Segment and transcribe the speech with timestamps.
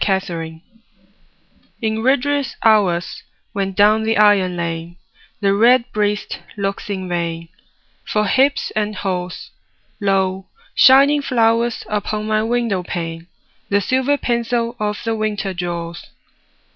[0.03, 0.61] XVII—WINTER
[1.83, 3.21] In rigorous hours,
[3.53, 4.95] when down the iron lane
[5.41, 7.49] The redbreast looks in vain
[8.03, 9.51] For hips and haws,
[9.99, 13.27] Lo, shining flowers upon my window pane
[13.69, 16.07] The silver pencil of the winter draws.